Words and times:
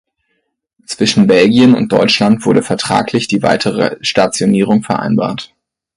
Zwischen 0.87 1.27
Belgien 1.27 1.75
und 1.75 1.91
Deutschland 1.91 2.43
wurde 2.47 2.63
vertraglich 2.63 3.27
die 3.27 3.43
weitere 3.43 3.97
Stationierung 4.03 4.81
vereinbart. 4.81 5.53